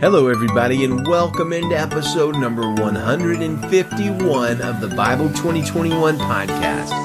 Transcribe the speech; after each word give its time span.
Hello, 0.00 0.28
everybody, 0.28 0.82
and 0.82 1.06
welcome 1.06 1.52
into 1.52 1.78
episode 1.78 2.34
number 2.38 2.62
151 2.62 4.62
of 4.62 4.80
the 4.80 4.88
Bible 4.96 5.28
2021 5.28 6.16
podcast. 6.16 6.96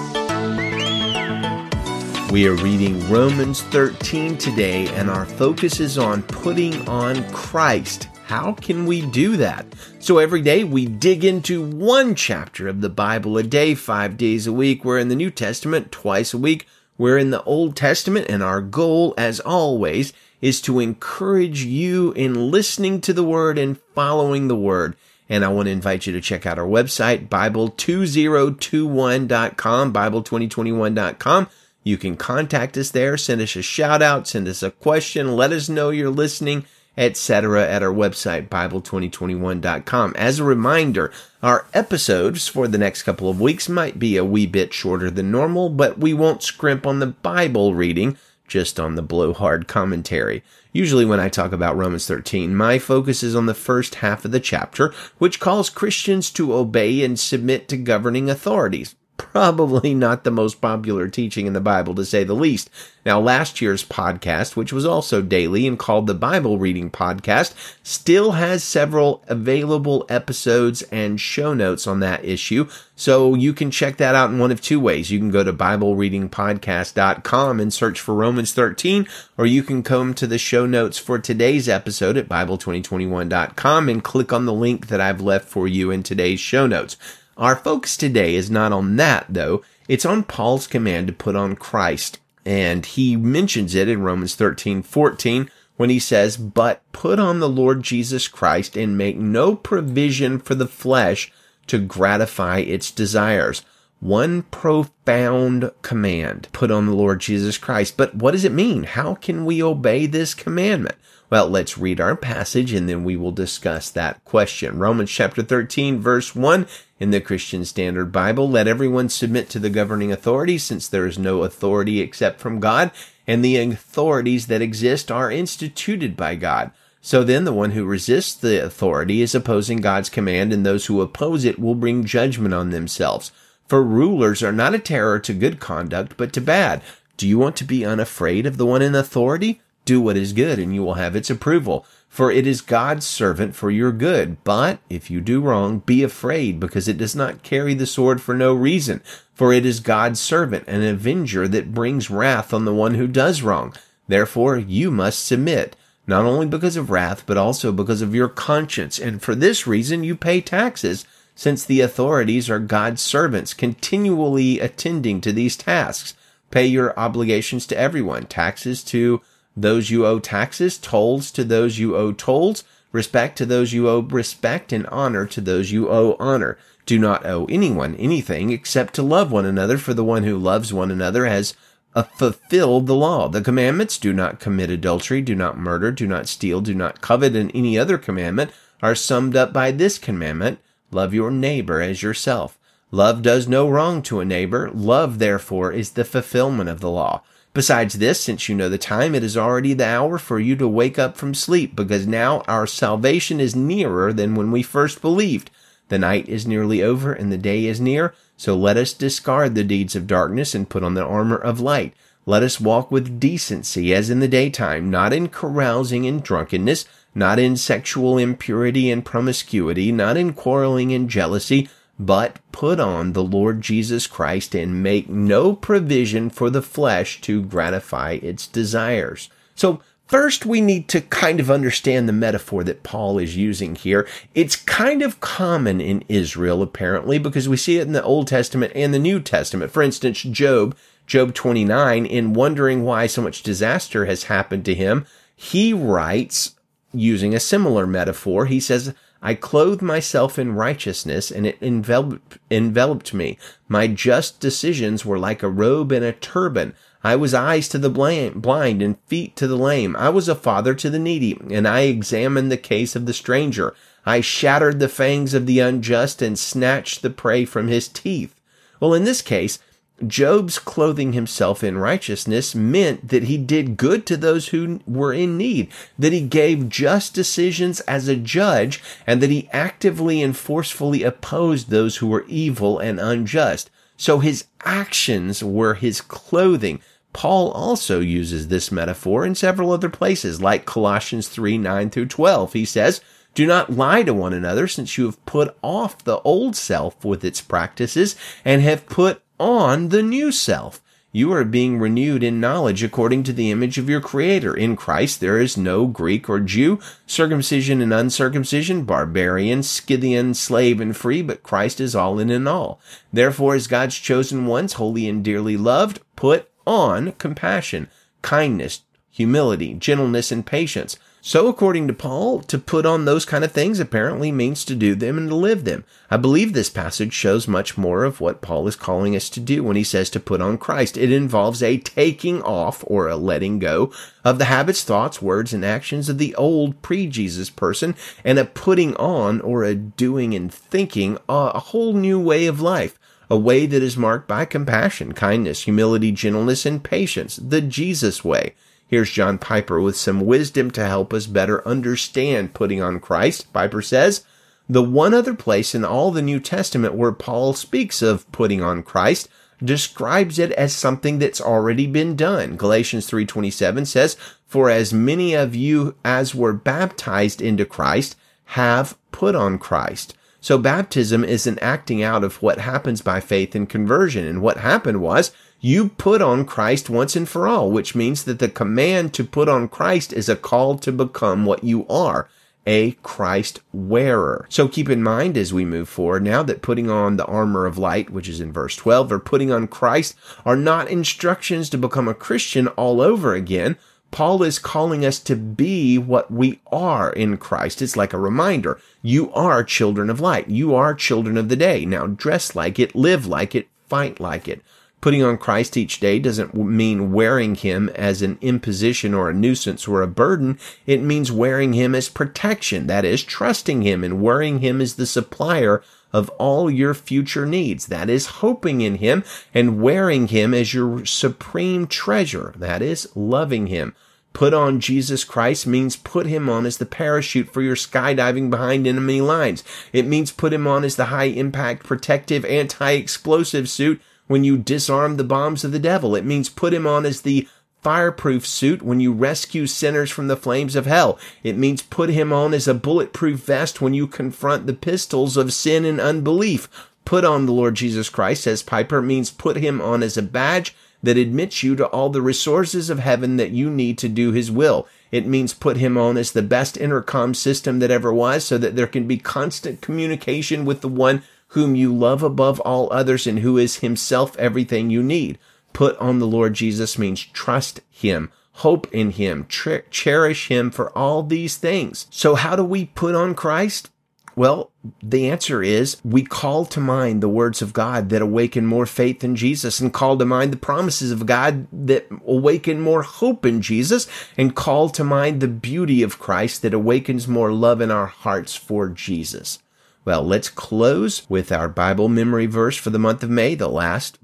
We 2.31 2.47
are 2.47 2.55
reading 2.55 3.05
Romans 3.09 3.63
13 3.63 4.37
today, 4.37 4.87
and 4.95 5.09
our 5.09 5.25
focus 5.25 5.81
is 5.81 5.97
on 5.97 6.23
putting 6.23 6.87
on 6.87 7.29
Christ. 7.33 8.07
How 8.23 8.53
can 8.53 8.85
we 8.85 9.05
do 9.07 9.35
that? 9.35 9.65
So 9.99 10.19
every 10.19 10.41
day 10.41 10.63
we 10.63 10.85
dig 10.85 11.25
into 11.25 11.69
one 11.69 12.15
chapter 12.15 12.69
of 12.69 12.79
the 12.79 12.87
Bible 12.87 13.37
a 13.37 13.43
day, 13.43 13.75
five 13.75 14.15
days 14.15 14.47
a 14.47 14.53
week. 14.53 14.85
We're 14.85 14.99
in 14.99 15.09
the 15.09 15.15
New 15.15 15.31
Testament 15.31 15.91
twice 15.91 16.33
a 16.33 16.37
week. 16.37 16.65
We're 16.97 17.17
in 17.17 17.31
the 17.31 17.43
Old 17.43 17.75
Testament, 17.75 18.27
and 18.29 18.41
our 18.41 18.61
goal, 18.61 19.13
as 19.17 19.41
always, 19.41 20.13
is 20.41 20.61
to 20.61 20.79
encourage 20.79 21.63
you 21.63 22.11
in 22.13 22.51
listening 22.51 23.01
to 23.01 23.13
the 23.13 23.23
word 23.23 23.57
and 23.57 23.79
following 23.93 24.47
the 24.47 24.55
word. 24.55 24.95
And 25.27 25.43
I 25.43 25.47
want 25.47 25.65
to 25.67 25.71
invite 25.71 26.05
you 26.05 26.13
to 26.13 26.21
check 26.21 26.45
out 26.45 26.59
our 26.59 26.67
website, 26.67 27.29
Bible2021.com, 27.29 29.93
Bible2021.com. 29.93 31.47
You 31.83 31.97
can 31.97 32.15
contact 32.17 32.77
us 32.77 32.91
there, 32.91 33.17
send 33.17 33.41
us 33.41 33.55
a 33.55 33.61
shout 33.61 34.01
out, 34.01 34.27
send 34.27 34.47
us 34.47 34.63
a 34.63 34.71
question, 34.71 35.35
let 35.35 35.51
us 35.51 35.69
know 35.69 35.91
you're 35.91 36.09
listening, 36.09 36.65
etc. 36.97 37.67
at 37.67 37.83
our 37.83 37.93
website, 37.93 38.47
Bible2021.com. 38.49 40.13
As 40.15 40.39
a 40.39 40.43
reminder, 40.43 41.11
our 41.43 41.67
episodes 41.73 42.47
for 42.47 42.67
the 42.67 42.77
next 42.77 43.03
couple 43.03 43.29
of 43.29 43.41
weeks 43.41 43.69
might 43.69 43.99
be 43.99 44.17
a 44.17 44.25
wee 44.25 44.47
bit 44.47 44.73
shorter 44.73 45.11
than 45.11 45.31
normal, 45.31 45.69
but 45.69 45.99
we 45.99 46.13
won't 46.13 46.43
scrimp 46.43 46.87
on 46.87 46.99
the 46.99 47.07
Bible 47.07 47.75
reading 47.75 48.17
just 48.47 48.79
on 48.79 48.95
the 48.95 49.01
blowhard 49.01 49.67
commentary. 49.67 50.43
Usually 50.71 51.05
when 51.05 51.19
I 51.19 51.29
talk 51.29 51.51
about 51.51 51.77
Romans 51.77 52.07
13, 52.07 52.55
my 52.55 52.79
focus 52.79 53.23
is 53.23 53.35
on 53.35 53.45
the 53.45 53.53
first 53.53 53.95
half 53.95 54.25
of 54.25 54.31
the 54.31 54.39
chapter, 54.39 54.93
which 55.17 55.39
calls 55.39 55.69
Christians 55.69 56.29
to 56.31 56.53
obey 56.53 57.03
and 57.03 57.19
submit 57.19 57.67
to 57.69 57.77
governing 57.77 58.29
authorities 58.29 58.95
probably 59.35 59.93
not 59.93 60.23
the 60.23 60.31
most 60.31 60.61
popular 60.61 61.09
teaching 61.09 61.45
in 61.45 61.51
the 61.51 61.59
Bible 61.59 61.93
to 61.93 62.05
say 62.05 62.23
the 62.23 62.33
least. 62.33 62.69
Now, 63.05 63.19
last 63.19 63.59
year's 63.59 63.83
podcast, 63.83 64.55
which 64.55 64.71
was 64.71 64.85
also 64.85 65.21
daily 65.21 65.67
and 65.67 65.77
called 65.77 66.07
the 66.07 66.13
Bible 66.13 66.57
Reading 66.57 66.89
Podcast, 66.89 67.53
still 67.83 68.31
has 68.31 68.63
several 68.63 69.21
available 69.27 70.05
episodes 70.07 70.83
and 70.83 71.19
show 71.19 71.53
notes 71.53 71.85
on 71.85 71.99
that 71.99 72.23
issue. 72.23 72.69
So 72.95 73.35
you 73.35 73.51
can 73.51 73.71
check 73.71 73.97
that 73.97 74.15
out 74.15 74.29
in 74.29 74.39
one 74.39 74.53
of 74.53 74.61
two 74.61 74.79
ways. 74.79 75.11
You 75.11 75.19
can 75.19 75.31
go 75.31 75.43
to 75.43 75.51
BibleReadingPodcast.com 75.51 77.59
and 77.59 77.73
search 77.73 77.99
for 77.99 78.15
Romans 78.15 78.53
13, 78.53 79.05
or 79.37 79.45
you 79.45 79.63
can 79.63 79.83
come 79.83 80.13
to 80.13 80.27
the 80.27 80.37
show 80.37 80.65
notes 80.65 80.97
for 80.97 81.19
today's 81.19 81.67
episode 81.67 82.15
at 82.15 82.29
Bible2021.com 82.29 83.89
and 83.89 84.01
click 84.01 84.31
on 84.31 84.45
the 84.45 84.53
link 84.53 84.87
that 84.87 85.01
I've 85.01 85.19
left 85.19 85.49
for 85.49 85.67
you 85.67 85.91
in 85.91 86.03
today's 86.03 86.39
show 86.39 86.67
notes. 86.67 86.95
Our 87.37 87.55
focus 87.55 87.97
today 87.97 88.35
is 88.35 88.49
not 88.49 88.71
on 88.71 88.95
that, 88.95 89.25
though. 89.29 89.63
It's 89.87 90.05
on 90.05 90.23
Paul's 90.23 90.67
command 90.67 91.07
to 91.07 91.13
put 91.13 91.35
on 91.35 91.55
Christ. 91.55 92.19
And 92.45 92.85
he 92.85 93.15
mentions 93.15 93.75
it 93.75 93.89
in 93.89 94.01
Romans 94.01 94.35
13, 94.35 94.83
14 94.83 95.49
when 95.77 95.89
he 95.89 95.99
says, 95.99 96.37
But 96.37 96.81
put 96.91 97.19
on 97.19 97.39
the 97.39 97.49
Lord 97.49 97.83
Jesus 97.83 98.27
Christ 98.27 98.77
and 98.77 98.97
make 98.97 99.17
no 99.17 99.55
provision 99.55 100.39
for 100.39 100.55
the 100.55 100.67
flesh 100.67 101.31
to 101.67 101.79
gratify 101.79 102.59
its 102.59 102.91
desires. 102.91 103.63
One 104.05 104.43
profound 104.43 105.71
command, 105.81 106.47
put 106.51 106.69
on 106.69 106.85
the 106.85 106.93
Lord 106.93 107.19
Jesus 107.21 107.57
Christ. 107.57 107.97
But 107.97 108.13
what 108.13 108.33
does 108.33 108.45
it 108.45 108.51
mean? 108.51 108.83
How 108.83 109.15
can 109.15 109.45
we 109.45 109.63
obey 109.63 110.05
this 110.05 110.35
commandment? 110.35 110.93
Well, 111.31 111.49
let's 111.49 111.75
read 111.75 111.99
our 111.99 112.15
passage 112.15 112.71
and 112.71 112.87
then 112.87 113.03
we 113.03 113.15
will 113.15 113.31
discuss 113.31 113.89
that 113.89 114.23
question. 114.23 114.77
Romans 114.77 115.09
chapter 115.09 115.41
13 115.41 115.99
verse 115.99 116.35
1 116.35 116.67
in 116.99 117.09
the 117.09 117.19
Christian 117.19 117.65
Standard 117.65 118.11
Bible. 118.11 118.47
Let 118.47 118.67
everyone 118.67 119.09
submit 119.09 119.49
to 119.49 119.57
the 119.57 119.71
governing 119.71 120.11
authorities 120.11 120.61
since 120.61 120.87
there 120.87 121.07
is 121.07 121.17
no 121.17 121.41
authority 121.41 121.99
except 121.99 122.39
from 122.39 122.59
God 122.59 122.91
and 123.25 123.43
the 123.43 123.57
authorities 123.57 124.45
that 124.45 124.61
exist 124.61 125.11
are 125.11 125.31
instituted 125.31 126.15
by 126.15 126.35
God. 126.35 126.69
So 127.01 127.23
then 127.23 127.43
the 127.43 127.53
one 127.53 127.71
who 127.71 127.85
resists 127.85 128.35
the 128.35 128.63
authority 128.63 129.23
is 129.23 129.33
opposing 129.33 129.81
God's 129.81 130.09
command 130.09 130.53
and 130.53 130.63
those 130.63 130.85
who 130.85 131.01
oppose 131.01 131.43
it 131.43 131.57
will 131.57 131.73
bring 131.73 132.03
judgment 132.05 132.53
on 132.53 132.69
themselves. 132.69 133.31
For 133.67 133.81
rulers 133.81 134.43
are 134.43 134.51
not 134.51 134.75
a 134.75 134.79
terror 134.79 135.19
to 135.19 135.33
good 135.33 135.59
conduct, 135.59 136.17
but 136.17 136.31
to 136.33 136.41
bad. 136.41 136.81
Do 137.17 137.27
you 137.27 137.39
want 137.39 137.55
to 137.57 137.63
be 137.63 137.85
unafraid 137.85 138.45
of 138.45 138.57
the 138.57 138.65
one 138.65 138.81
in 138.81 138.93
authority? 138.93 139.61
Do 139.85 140.01
what 140.01 140.17
is 140.17 140.33
good 140.33 140.59
and 140.59 140.73
you 140.73 140.83
will 140.83 140.95
have 140.95 141.15
its 141.15 141.29
approval. 141.29 141.85
For 142.07 142.31
it 142.31 142.47
is 142.47 142.61
God's 142.61 143.05
servant 143.05 143.55
for 143.55 143.69
your 143.69 143.91
good. 143.91 144.43
But 144.43 144.79
if 144.89 145.09
you 145.09 145.19
do 145.19 145.41
wrong, 145.41 145.79
be 145.79 146.03
afraid 146.03 146.59
because 146.59 146.87
it 146.87 146.97
does 146.97 147.15
not 147.15 147.43
carry 147.43 147.73
the 147.73 147.85
sword 147.85 148.21
for 148.21 148.35
no 148.35 148.53
reason. 148.53 149.01
For 149.33 149.51
it 149.51 149.65
is 149.65 149.79
God's 149.79 150.19
servant, 150.19 150.67
an 150.67 150.81
avenger 150.81 151.47
that 151.47 151.73
brings 151.73 152.09
wrath 152.09 152.53
on 152.53 152.65
the 152.65 152.73
one 152.73 152.93
who 152.93 153.07
does 153.07 153.41
wrong. 153.41 153.73
Therefore 154.07 154.57
you 154.57 154.91
must 154.91 155.25
submit, 155.25 155.75
not 156.07 156.25
only 156.25 156.45
because 156.45 156.77
of 156.77 156.89
wrath, 156.89 157.23
but 157.25 157.37
also 157.37 157.71
because 157.71 158.01
of 158.01 158.15
your 158.15 158.29
conscience. 158.29 158.99
And 158.99 159.21
for 159.21 159.35
this 159.35 159.67
reason 159.67 160.03
you 160.03 160.15
pay 160.15 160.39
taxes, 160.39 161.05
since 161.35 161.65
the 161.65 161.81
authorities 161.81 162.49
are 162.49 162.59
God's 162.59 163.01
servants, 163.01 163.53
continually 163.53 164.59
attending 164.59 165.19
to 165.21 165.33
these 165.33 165.57
tasks. 165.57 166.15
Pay 166.49 166.65
your 166.65 166.97
obligations 166.97 167.67
to 167.67 167.77
everyone, 167.77 168.25
taxes 168.25 168.83
to 168.85 169.21
those 169.55 169.89
you 169.89 170.05
owe 170.05 170.19
taxes, 170.19 170.77
tolls 170.77 171.31
to 171.31 171.43
those 171.43 171.77
you 171.77 171.95
owe 171.95 172.13
tolls, 172.13 172.63
respect 172.91 173.37
to 173.37 173.45
those 173.45 173.73
you 173.73 173.89
owe 173.89 173.99
respect, 173.99 174.71
and 174.71 174.87
honor 174.87 175.25
to 175.25 175.41
those 175.41 175.71
you 175.71 175.89
owe 175.89 176.15
honor. 176.19 176.57
Do 176.85 176.97
not 176.97 177.25
owe 177.25 177.45
anyone 177.45 177.95
anything 177.95 178.51
except 178.51 178.93
to 178.95 179.03
love 179.03 179.31
one 179.31 179.45
another, 179.45 179.77
for 179.77 179.93
the 179.93 180.03
one 180.03 180.23
who 180.23 180.37
loves 180.37 180.73
one 180.73 180.91
another 180.91 181.25
has 181.25 181.53
uh, 181.95 182.03
fulfilled 182.03 182.87
the 182.87 182.95
law. 182.95 183.27
The 183.27 183.41
commandments 183.41 183.97
do 183.97 184.13
not 184.13 184.39
commit 184.39 184.69
adultery, 184.69 185.21
do 185.21 185.35
not 185.35 185.57
murder, 185.57 185.91
do 185.91 186.07
not 186.07 186.27
steal, 186.27 186.61
do 186.61 186.75
not 186.75 187.01
covet, 187.01 187.35
and 187.35 187.51
any 187.53 187.77
other 187.77 187.97
commandment 187.97 188.51
are 188.81 188.95
summed 188.95 189.35
up 189.35 189.51
by 189.51 189.71
this 189.71 189.97
commandment 189.97 190.59
love 190.95 191.13
your 191.13 191.29
neighbor 191.29 191.81
as 191.81 192.01
yourself. 192.01 192.57
Love 192.89 193.21
does 193.21 193.47
no 193.47 193.69
wrong 193.69 194.01
to 194.01 194.21
a 194.21 194.25
neighbor. 194.25 194.71
Love, 194.73 195.19
therefore, 195.19 195.71
is 195.71 195.91
the 195.91 196.05
fulfillment 196.05 196.69
of 196.69 196.79
the 196.79 196.89
law. 196.89 197.21
Besides 197.53 197.95
this, 197.95 198.19
since 198.19 198.49
you 198.49 198.55
know 198.55 198.69
the 198.69 198.77
time, 198.77 199.13
it 199.13 199.23
is 199.23 199.37
already 199.37 199.73
the 199.73 199.85
hour 199.85 200.17
for 200.17 200.39
you 200.39 200.55
to 200.55 200.67
wake 200.67 200.97
up 200.97 201.15
from 201.17 201.33
sleep, 201.33 201.75
because 201.75 202.07
now 202.07 202.41
our 202.47 202.65
salvation 202.65 203.39
is 203.39 203.55
nearer 203.55 204.11
than 204.11 204.35
when 204.35 204.51
we 204.51 204.63
first 204.63 205.01
believed. 205.01 205.51
The 205.87 205.99
night 205.99 206.27
is 206.27 206.47
nearly 206.47 206.81
over 206.81 207.13
and 207.13 207.31
the 207.31 207.37
day 207.37 207.65
is 207.65 207.79
near, 207.79 208.13
so 208.37 208.55
let 208.55 208.75
us 208.75 208.91
discard 208.91 209.55
the 209.55 209.63
deeds 209.63 209.95
of 209.95 210.07
darkness 210.07 210.55
and 210.55 210.69
put 210.69 210.83
on 210.83 210.95
the 210.95 211.05
armor 211.05 211.37
of 211.37 211.59
light. 211.59 211.93
Let 212.25 212.41
us 212.41 212.59
walk 212.59 212.89
with 212.89 213.19
decency 213.19 213.93
as 213.93 214.09
in 214.09 214.19
the 214.19 214.27
daytime, 214.27 214.89
not 214.89 215.13
in 215.13 215.29
carousing 215.29 216.07
and 216.07 216.23
drunkenness, 216.23 216.85
not 217.15 217.39
in 217.39 217.57
sexual 217.57 218.17
impurity 218.17 218.91
and 218.91 219.03
promiscuity, 219.03 219.91
not 219.91 220.17
in 220.17 220.33
quarreling 220.33 220.93
and 220.93 221.09
jealousy, 221.09 221.69
but 221.97 222.39
put 222.51 222.79
on 222.79 223.13
the 223.13 223.23
Lord 223.23 223.61
Jesus 223.61 224.05
Christ 224.05 224.53
and 224.53 224.83
make 224.83 225.09
no 225.09 225.53
provision 225.55 226.29
for 226.29 226.49
the 226.49 226.61
flesh 226.61 227.21
to 227.21 227.41
gratify 227.41 228.19
its 228.21 228.45
desires. 228.45 229.29
So 229.55 229.81
First, 230.07 230.45
we 230.45 230.61
need 230.61 230.87
to 230.89 231.01
kind 231.01 231.39
of 231.39 231.49
understand 231.49 232.07
the 232.07 232.13
metaphor 232.13 232.63
that 232.63 232.83
Paul 232.83 233.17
is 233.17 233.35
using 233.35 233.73
here. 233.73 234.07
It's 234.35 234.55
kind 234.55 235.01
of 235.01 235.19
common 235.19 235.81
in 235.81 236.03
Israel, 236.07 236.61
apparently, 236.61 237.17
because 237.17 237.49
we 237.49 237.57
see 237.57 237.79
it 237.79 237.87
in 237.87 237.93
the 237.93 238.03
Old 238.03 238.27
Testament 238.27 238.71
and 238.75 238.93
the 238.93 238.99
New 238.99 239.19
Testament. 239.19 239.71
For 239.71 239.81
instance, 239.81 240.21
Job, 240.21 240.77
Job 241.07 241.33
29, 241.33 242.05
in 242.05 242.33
wondering 242.33 242.83
why 242.83 243.07
so 243.07 243.23
much 243.23 243.41
disaster 243.41 244.05
has 244.05 244.25
happened 244.25 244.63
to 244.65 244.75
him, 244.75 245.07
he 245.35 245.73
writes, 245.73 246.54
using 246.99 247.33
a 247.33 247.39
similar 247.39 247.85
metaphor, 247.85 248.45
he 248.45 248.59
says, 248.59 248.93
I 249.21 249.33
clothed 249.33 249.81
myself 249.81 250.37
in 250.37 250.53
righteousness 250.53 251.31
and 251.31 251.47
it 251.47 251.57
enveloped, 251.61 252.37
enveloped 252.51 253.13
me. 253.13 253.39
My 253.67 253.87
just 253.87 254.39
decisions 254.39 255.05
were 255.05 255.17
like 255.17 255.41
a 255.41 255.49
robe 255.49 255.91
and 255.91 256.05
a 256.05 256.11
turban. 256.11 256.75
I 257.03 257.15
was 257.15 257.33
eyes 257.33 257.67
to 257.69 257.77
the 257.77 257.89
blind 257.89 258.81
and 258.81 258.97
feet 259.07 259.35
to 259.37 259.47
the 259.47 259.55
lame. 259.55 259.95
I 259.95 260.09
was 260.09 260.27
a 260.27 260.35
father 260.35 260.73
to 260.75 260.89
the 260.89 260.99
needy 260.99 261.39
and 261.49 261.67
I 261.67 261.81
examined 261.81 262.51
the 262.51 262.57
case 262.57 262.95
of 262.95 263.05
the 263.05 263.13
stranger. 263.13 263.73
I 264.05 264.21
shattered 264.21 264.79
the 264.79 264.89
fangs 264.89 265.33
of 265.33 265.47
the 265.47 265.59
unjust 265.59 266.21
and 266.21 266.37
snatched 266.37 267.01
the 267.01 267.09
prey 267.09 267.45
from 267.45 267.67
his 267.67 267.87
teeth. 267.87 268.39
Well, 268.79 268.93
in 268.93 269.05
this 269.05 269.21
case, 269.21 269.57
Job's 270.05 270.59
clothing 270.59 271.13
himself 271.13 271.63
in 271.63 271.77
righteousness 271.77 272.53
meant 272.53 273.07
that 273.07 273.23
he 273.23 273.37
did 273.37 273.77
good 273.77 274.05
to 274.07 274.17
those 274.17 274.49
who 274.49 274.81
were 274.85 275.13
in 275.13 275.37
need, 275.37 275.69
that 275.97 276.11
he 276.11 276.21
gave 276.21 276.67
just 276.67 277.13
decisions 277.13 277.79
as 277.81 278.07
a 278.07 278.15
judge, 278.17 278.83
and 279.07 279.21
that 279.21 279.29
he 279.29 279.49
actively 279.53 280.21
and 280.21 280.35
forcefully 280.35 281.03
opposed 281.03 281.69
those 281.69 281.97
who 281.97 282.07
were 282.07 282.25
evil 282.27 282.77
and 282.77 282.99
unjust. 282.99 283.69
So 283.95 284.19
his 284.19 284.45
actions 284.65 285.41
were 285.41 285.75
his 285.75 286.01
clothing. 286.01 286.81
Paul 287.13 287.51
also 287.51 288.01
uses 288.01 288.49
this 288.49 288.73
metaphor 288.73 289.25
in 289.25 289.35
several 289.35 289.71
other 289.71 289.89
places, 289.89 290.41
like 290.41 290.65
Colossians 290.65 291.29
3 291.29 291.57
9 291.57 291.89
through 291.89 292.07
12. 292.07 292.51
He 292.51 292.65
says, 292.65 292.99
Do 293.33 293.47
not 293.47 293.71
lie 293.71 294.03
to 294.03 294.13
one 294.13 294.33
another, 294.33 294.67
since 294.67 294.97
you 294.97 295.05
have 295.05 295.25
put 295.25 295.55
off 295.61 296.03
the 296.03 296.19
old 296.19 296.57
self 296.57 297.05
with 297.05 297.23
its 297.23 297.39
practices 297.39 298.17
and 298.43 298.61
have 298.61 298.87
put 298.87 299.21
on 299.39 299.89
the 299.89 300.03
new 300.03 300.31
self 300.31 300.81
you 301.15 301.31
are 301.31 301.45
being 301.45 301.79
renewed 301.79 302.23
in 302.23 302.41
knowledge 302.41 302.83
according 302.83 303.23
to 303.23 303.31
the 303.31 303.49
image 303.49 303.77
of 303.77 303.89
your 303.89 304.01
Creator. 304.01 304.53
In 304.53 304.75
Christ 304.75 305.21
there 305.21 305.39
is 305.39 305.55
no 305.55 305.87
Greek 305.87 306.29
or 306.29 306.41
Jew, 306.41 306.77
circumcision 307.07 307.81
and 307.81 307.93
uncircumcision, 307.93 308.83
barbarian, 308.83 309.63
Scythian, 309.63 310.33
slave 310.33 310.81
and 310.81 310.95
free, 310.95 311.21
but 311.21 311.41
Christ 311.41 311.79
is 311.79 311.95
all 311.95 312.19
in 312.19 312.29
and 312.29 312.49
all. 312.49 312.81
Therefore, 313.13 313.55
as 313.55 313.67
God's 313.67 313.95
chosen 313.95 314.45
ones, 314.45 314.73
holy 314.73 315.07
and 315.07 315.23
dearly 315.23 315.55
loved, 315.55 316.01
put 316.17 316.49
on 316.67 317.13
compassion, 317.13 317.87
kindness, 318.21 318.81
humility, 319.09 319.73
gentleness, 319.73 320.33
and 320.33 320.45
patience 320.45 320.97
so, 321.27 321.47
according 321.47 321.87
to 321.87 321.93
Paul, 321.93 322.41
to 322.41 322.59
put 322.59 322.85
on 322.85 323.05
those 323.05 323.25
kind 323.25 323.43
of 323.43 323.51
things 323.51 323.79
apparently 323.79 324.31
means 324.31 324.63
to 324.63 324.75
do 324.75 324.93
them 324.93 325.17
and 325.17 325.27
to 325.29 325.35
live 325.35 325.63
them. 325.63 325.83
I 326.11 326.17
believe 326.17 326.53
this 326.53 326.69
passage 326.69 327.13
shows 327.13 327.47
much 327.47 327.79
more 327.79 328.03
of 328.03 328.21
what 328.21 328.43
Paul 328.43 328.67
is 328.67 328.75
calling 328.75 329.15
us 329.15 329.27
to 329.31 329.39
do 329.39 329.63
when 329.63 329.75
he 329.75 329.83
says 329.83 330.11
to 330.11 330.19
put 330.19 330.39
on 330.39 330.59
Christ. 330.59 330.97
It 330.97 331.11
involves 331.11 331.63
a 331.63 331.79
taking 331.79 332.43
off 332.43 332.83
or 332.85 333.07
a 333.07 333.15
letting 333.15 333.57
go 333.57 333.91
of 334.23 334.37
the 334.37 334.45
habits, 334.45 334.83
thoughts, 334.83 335.19
words, 335.19 335.51
and 335.51 335.65
actions 335.65 336.09
of 336.09 336.19
the 336.19 336.35
old 336.35 336.83
pre-Jesus 336.83 337.49
person 337.49 337.95
and 338.23 338.37
a 338.37 338.45
putting 338.45 338.95
on 338.97 339.41
or 339.41 339.63
a 339.63 339.73
doing 339.73 340.35
and 340.35 340.53
thinking 340.53 341.17
uh, 341.27 341.53
a 341.55 341.59
whole 341.59 341.93
new 341.93 342.19
way 342.19 342.45
of 342.45 342.61
life 342.61 342.99
a 343.31 343.35
way 343.35 343.65
that 343.65 343.81
is 343.81 343.97
marked 343.97 344.27
by 344.27 344.45
compassion, 344.45 345.11
kindness, 345.11 345.63
humility, 345.63 346.11
gentleness, 346.11 346.67
and 346.67 346.83
patience, 346.83 347.37
the 347.37 347.59
Jesus 347.59 348.23
way. 348.23 348.53
Here's 348.87 349.11
John 349.11 349.37
Piper 349.37 349.81
with 349.81 349.97
some 349.97 350.21
wisdom 350.21 350.69
to 350.71 350.85
help 350.85 351.13
us 351.13 351.25
better 351.25 351.67
understand 351.67 352.53
putting 352.53 352.81
on 352.81 352.99
Christ. 352.99 353.51
Piper 353.51 353.81
says, 353.81 354.23
the 354.67 354.83
one 354.83 355.13
other 355.13 355.35
place 355.35 355.75
in 355.75 355.85
all 355.85 356.11
the 356.11 356.21
New 356.21 356.39
Testament 356.39 356.95
where 356.95 357.11
Paul 357.11 357.53
speaks 357.53 358.01
of 358.01 358.29
putting 358.31 358.61
on 358.61 358.81
Christ 358.81 359.29
describes 359.63 360.39
it 360.39 360.51
as 360.53 360.73
something 360.73 361.19
that's 361.19 361.39
already 361.39 361.87
been 361.87 362.15
done. 362.15 362.57
Galatians 362.57 363.07
3:27 363.07 363.85
says, 363.85 364.17
"For 364.47 364.69
as 364.69 364.91
many 364.91 365.33
of 365.33 365.55
you 365.55 365.95
as 366.03 366.35
were 366.35 366.53
baptized 366.53 367.41
into 367.41 367.63
Christ 367.63 368.15
have 368.45 368.97
put 369.11 369.35
on 369.35 369.59
Christ." 369.59 370.15
So 370.45 370.59
baptism 370.59 371.23
is 371.23 371.47
an 371.47 371.57
acting 371.57 372.03
out 372.03 372.23
of 372.23 372.39
what 372.39 372.59
happens 372.59 373.01
by 373.01 373.19
faith 373.19 373.55
and 373.55 373.67
conversion. 373.67 374.27
And 374.27 374.43
what 374.43 374.57
happened 374.57 375.01
was 375.01 375.31
you 375.59 375.89
put 375.89 376.21
on 376.21 376.45
Christ 376.45 376.87
once 376.87 377.15
and 377.15 377.27
for 377.27 377.47
all, 377.47 377.71
which 377.71 377.95
means 377.95 378.25
that 378.25 378.37
the 378.37 378.47
command 378.47 379.11
to 379.15 379.23
put 379.23 379.49
on 379.49 379.67
Christ 379.67 380.13
is 380.13 380.29
a 380.29 380.35
call 380.35 380.77
to 380.77 380.91
become 380.91 381.47
what 381.47 381.63
you 381.63 381.87
are. 381.87 382.29
A 382.67 382.91
Christ 383.01 383.61
wearer. 383.73 384.45
So 384.47 384.67
keep 384.67 384.87
in 384.87 385.01
mind 385.01 385.35
as 385.35 385.51
we 385.51 385.65
move 385.65 385.89
forward 385.89 386.21
now 386.21 386.43
that 386.43 386.61
putting 386.61 386.91
on 386.91 387.17
the 387.17 387.25
armor 387.25 387.65
of 387.65 387.79
light, 387.79 388.11
which 388.11 388.29
is 388.29 388.39
in 388.39 388.53
verse 388.53 388.75
12, 388.75 389.13
or 389.13 389.17
putting 389.17 389.51
on 389.51 389.65
Christ 389.65 390.13
are 390.45 390.55
not 390.55 390.89
instructions 390.89 391.71
to 391.71 391.77
become 391.79 392.07
a 392.07 392.13
Christian 392.13 392.67
all 392.67 393.01
over 393.01 393.33
again. 393.33 393.77
Paul 394.11 394.43
is 394.43 394.59
calling 394.59 395.05
us 395.05 395.19
to 395.19 395.35
be 395.35 395.97
what 395.97 396.31
we 396.31 396.61
are 396.71 397.11
in 397.11 397.37
Christ. 397.37 397.81
It's 397.81 397.97
like 397.97 398.13
a 398.13 398.19
reminder. 398.19 398.79
You 399.01 399.31
are 399.33 399.63
children 399.63 400.09
of 400.09 400.21
light. 400.21 400.47
You 400.47 400.73
are 400.73 400.93
children 400.93 401.37
of 401.37 401.49
the 401.49 401.55
day. 401.55 401.85
Now 401.85 402.07
dress 402.07 402.55
like 402.55 402.79
it, 402.79 402.95
live 402.95 403.25
like 403.25 403.55
it, 403.55 403.67
fight 403.87 404.19
like 404.19 404.47
it. 404.47 404.61
Putting 405.01 405.21
on 405.21 405.37
Christ 405.37 405.77
each 405.77 405.99
day 405.99 406.17
doesn't 406.17 406.55
mean 406.55 407.11
wearing 407.11 407.53
him 407.53 407.89
as 407.89 408.23
an 408.23 408.39
imposition 408.41 409.13
or 409.13 409.29
a 409.29 409.33
nuisance 409.35 409.87
or 409.87 410.01
a 410.01 410.07
burden. 410.07 410.57
It 410.87 411.01
means 411.01 411.31
wearing 411.31 411.73
him 411.73 411.93
as 411.93 412.09
protection. 412.09 412.87
That 412.87 413.05
is, 413.05 413.23
trusting 413.23 413.83
him 413.83 414.03
and 414.03 414.19
wearing 414.19 414.61
him 414.61 414.81
as 414.81 414.95
the 414.95 415.05
supplier 415.05 415.83
of 416.15 416.29
all 416.37 416.71
your 416.71 416.93
future 416.93 417.45
needs. 417.45 417.87
That 417.87 418.09
is, 418.09 418.37
hoping 418.37 418.79
in 418.79 418.95
him 418.95 419.25
and 419.53 419.81
wearing 419.81 420.29
him 420.29 420.53
as 420.53 420.73
your 420.73 421.05
supreme 421.05 421.87
treasure. 421.87 422.53
That 422.55 422.81
is, 422.81 423.09
loving 423.15 423.67
him. 423.67 423.93
Put 424.31 424.53
on 424.53 424.79
Jesus 424.79 425.25
Christ 425.25 425.67
means 425.67 425.97
put 425.97 426.25
him 426.25 426.47
on 426.49 426.65
as 426.65 426.77
the 426.77 426.85
parachute 426.85 427.51
for 427.51 427.61
your 427.61 427.75
skydiving 427.75 428.49
behind 428.49 428.87
enemy 428.87 429.19
lines. 429.19 429.61
It 429.91 430.05
means 430.05 430.31
put 430.31 430.53
him 430.53 430.67
on 430.67 430.85
as 430.85 430.95
the 430.95 431.05
high 431.05 431.25
impact 431.25 431.83
protective 431.83 432.45
anti-explosive 432.45 433.67
suit 433.67 434.01
when 434.27 434.45
you 434.45 434.57
disarm 434.57 435.17
the 435.17 435.25
bombs 435.25 435.65
of 435.65 435.73
the 435.73 435.79
devil. 435.79 436.15
It 436.15 436.23
means 436.25 436.47
put 436.47 436.73
him 436.73 436.87
on 436.87 437.05
as 437.05 437.21
the 437.21 437.45
fireproof 437.85 438.47
suit 438.47 438.81
when 438.81 438.99
you 438.99 439.13
rescue 439.13 439.67
sinners 439.67 440.09
from 440.09 440.27
the 440.27 440.35
flames 440.35 440.75
of 440.75 440.87
hell. 440.87 441.19
It 441.43 441.55
means 441.55 441.83
put 441.83 442.09
him 442.09 442.33
on 442.33 442.51
as 442.55 442.67
a 442.67 442.73
bulletproof 442.73 443.41
vest 443.41 443.79
when 443.79 443.93
you 443.93 444.07
confront 444.07 444.65
the 444.65 444.73
pistols 444.73 445.37
of 445.37 445.53
sin 445.53 445.85
and 445.85 446.01
unbelief. 446.01 446.67
Put 447.05 447.23
on 447.23 447.45
the 447.45 447.51
Lord 447.51 447.75
Jesus 447.75 448.09
Christ, 448.09 448.45
says 448.45 448.63
Piper, 448.63 449.03
means 449.03 449.29
put 449.29 449.57
him 449.57 449.81
on 449.81 450.01
as 450.01 450.17
a 450.17 450.23
badge 450.23 450.75
that 451.03 451.15
admits 451.15 451.61
you 451.61 451.75
to 451.75 451.85
all 451.85 452.09
the 452.09 452.23
resources 452.23 452.89
of 452.89 452.97
heaven 452.97 453.37
that 453.37 453.51
you 453.51 453.69
need 453.69 453.99
to 453.99 454.09
do 454.09 454.31
his 454.31 454.49
will. 454.49 454.87
It 455.11 455.27
means 455.27 455.53
put 455.53 455.77
him 455.77 455.95
on 455.95 456.17
as 456.17 456.31
the 456.31 456.41
best 456.41 456.77
intercom 456.77 457.35
system 457.35 457.77
that 457.77 457.91
ever 457.91 458.11
was 458.11 458.43
so 458.43 458.57
that 458.57 458.75
there 458.75 458.87
can 458.87 459.05
be 459.05 459.17
constant 459.19 459.81
communication 459.81 460.65
with 460.65 460.81
the 460.81 460.87
one 460.87 461.21
whom 461.49 461.75
you 461.75 461.93
love 461.93 462.23
above 462.23 462.59
all 462.61 462.91
others 462.91 463.27
and 463.27 463.39
who 463.39 463.59
is 463.59 463.75
himself 463.75 464.35
everything 464.39 464.89
you 464.89 465.03
need. 465.03 465.37
Put 465.75 465.97
on 465.97 466.19
the 466.19 466.25
Lord 466.25 466.53
Jesus 466.53 466.97
means 466.97 467.19
trust 467.19 467.81
him, 467.89 468.31
hope 468.53 468.87
in 468.93 469.11
him, 469.11 469.45
cherish 469.49 470.47
him 470.47 470.71
for 470.71 470.89
all 470.97 471.21
these 471.21 471.57
things. 471.57 472.07
So 472.09 472.35
how 472.35 472.55
do 472.55 472.63
we 472.63 472.85
put 472.85 473.13
on 473.13 473.35
Christ? 473.35 473.89
Well, 474.37 474.71
the 475.03 475.29
answer 475.29 475.61
is 475.61 475.97
we 476.05 476.23
call 476.23 476.63
to 476.67 476.79
mind 476.79 477.19
the 477.19 477.27
words 477.27 477.61
of 477.61 477.73
God 477.73 478.07
that 478.07 478.21
awaken 478.21 478.65
more 478.65 478.85
faith 478.85 479.21
in 479.21 479.35
Jesus 479.35 479.81
and 479.81 479.91
call 479.91 480.17
to 480.17 480.23
mind 480.23 480.53
the 480.53 480.57
promises 480.57 481.11
of 481.11 481.25
God 481.25 481.67
that 481.73 482.07
awaken 482.25 482.79
more 482.79 483.01
hope 483.03 483.45
in 483.45 483.61
Jesus 483.61 484.07
and 484.37 484.55
call 484.55 484.87
to 484.91 485.03
mind 485.03 485.41
the 485.41 485.49
beauty 485.49 486.01
of 486.01 486.19
Christ 486.19 486.61
that 486.61 486.73
awakens 486.73 487.27
more 487.27 487.51
love 487.51 487.81
in 487.81 487.91
our 487.91 488.07
hearts 488.07 488.55
for 488.55 488.87
Jesus. 488.87 489.59
Well, 490.05 490.23
let's 490.23 490.49
close 490.49 491.29
with 491.29 491.51
our 491.51 491.67
Bible 491.67 492.07
memory 492.07 492.45
verse 492.45 492.77
for 492.77 492.91
the 492.91 492.97
month 492.97 493.23
of 493.23 493.29
May, 493.29 493.55
the 493.55 493.67
last 493.67 494.19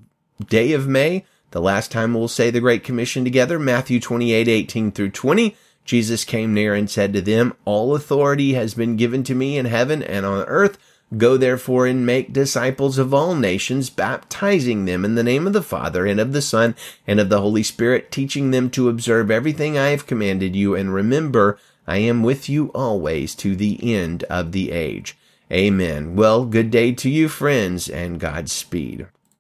day 0.48 0.72
of 0.72 0.88
May, 0.88 1.26
the 1.52 1.62
last 1.62 1.92
time 1.92 2.14
we'll 2.14 2.28
say 2.28 2.50
the 2.50 2.60
Great 2.60 2.84
Commission 2.84 3.24
together, 3.24 3.60
Matthew 3.60 4.00
28, 4.00 4.48
18 4.48 4.92
through 4.92 5.12
20. 5.12 5.56
Jesus 5.84 6.24
came 6.24 6.54
near 6.54 6.74
and 6.74 6.90
said 6.90 7.14
to 7.14 7.22
them, 7.22 7.54
All 7.66 7.96
authority 7.96 8.54
has 8.54 8.74
been 8.74 8.96
given 8.96 9.24
to 9.26 9.36
me 9.36 9.58
in 9.58 9.66
heaven 9.66 10.02
and 10.02 10.26
on 10.26 10.46
earth. 10.46 10.78
Go 11.18 11.36
therefore 11.36 11.88
and 11.88 12.06
make 12.06 12.32
disciples 12.32 12.98
of 12.98 13.14
all 13.14 13.36
nations, 13.36 13.90
baptizing 13.90 14.86
them 14.86 15.04
in 15.04 15.16
the 15.16 15.24
name 15.24 15.46
of 15.46 15.52
the 15.52 15.62
Father 15.62 16.06
and 16.06 16.22
of 16.22 16.32
the 16.32 16.42
Son 16.42 16.74
and 17.06 17.20
of 17.20 17.28
the 17.28 17.42
Holy 17.42 17.64
Spirit, 17.64 18.12
teaching 18.12 18.52
them 18.52 18.70
to 18.70 18.88
observe 18.88 19.30
everything 19.30 19.78
I 19.78 19.90
have 19.90 20.08
commanded 20.08 20.56
you. 20.56 20.74
And 20.74 20.94
remember, 20.94 21.60
I 21.86 21.98
am 21.98 22.24
with 22.24 22.48
you 22.48 22.68
always 22.74 23.36
to 23.36 23.58
the 23.58 23.78
end 23.94 24.24
of 24.26 24.54
the 24.54 24.72
age. 24.72 25.18
Amen. 25.52 26.16
Well, 26.16 26.46
good 26.46 26.72
day 26.72 26.94
to 26.94 27.10
you, 27.10 27.28
friends, 27.28 27.90
and 27.90 28.18
Godspeed. 28.18 29.08